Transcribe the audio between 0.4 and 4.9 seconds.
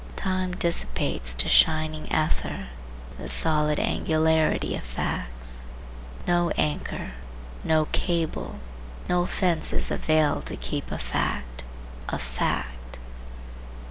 dissipates to shining ether the solid angularity of